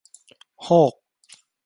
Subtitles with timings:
[0.63, 0.93] โฮก!